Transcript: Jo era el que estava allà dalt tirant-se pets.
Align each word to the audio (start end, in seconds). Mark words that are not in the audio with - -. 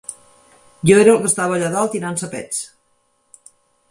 Jo 0.89 0.95
era 1.01 1.11
el 1.17 1.19
que 1.25 1.29
estava 1.31 1.59
allà 1.59 1.69
dalt 1.75 1.93
tirant-se 1.97 2.31
pets. 2.33 2.65